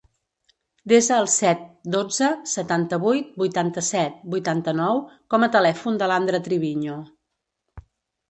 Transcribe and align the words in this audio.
Desa 0.91 1.17
el 1.23 1.27
set, 1.33 1.59
dotze, 1.95 2.29
setanta-vuit, 2.53 3.27
vuitanta-set, 3.43 4.17
vuitanta-nou 4.35 5.01
com 5.35 5.45
a 5.45 5.51
telèfon 5.57 5.99
de 6.03 6.07
l'Andra 6.13 6.41
Triviño. 6.49 6.97